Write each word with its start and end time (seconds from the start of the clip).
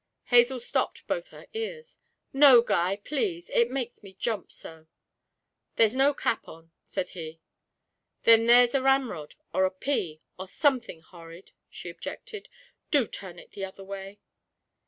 Hazel 0.29 0.59
stopped 0.59 1.05
both 1.05 1.27
her 1.27 1.45
ears. 1.53 1.99
'No, 2.33 2.63
Guy, 2.63 2.95
please 2.95 3.51
it 3.53 3.69
makes 3.69 4.01
me 4.01 4.13
jump 4.15 4.51
so.' 4.51 4.87
'There's 5.75 5.93
no 5.93 6.11
cap 6.11 6.47
on,' 6.47 6.71
said 6.83 7.11
he. 7.11 7.39
'Then 8.23 8.47
there's 8.47 8.73
a 8.73 8.81
ramrod, 8.81 9.35
or 9.53 9.63
a 9.63 9.69
pea, 9.69 10.19
or 10.39 10.47
something 10.47 11.01
horrid,' 11.01 11.51
she 11.69 11.87
objected; 11.91 12.49
'do 12.89 13.05
turn 13.05 13.37
it 13.37 13.51
the 13.51 13.63
other 13.63 13.83
way.' 13.83 14.19